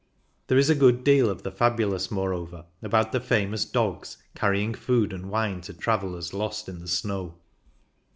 [0.47, 5.13] There is a good deal of the fabulous, moreover, about the famous dogs" carrying food
[5.13, 7.35] and wine to travellers lost in the snow."